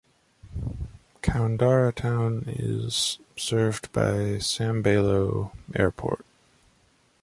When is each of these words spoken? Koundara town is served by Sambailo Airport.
Koundara 1.21 1.93
town 1.93 2.45
is 2.47 3.19
served 3.37 3.91
by 3.93 4.39
Sambailo 4.39 5.51
Airport. 5.75 6.25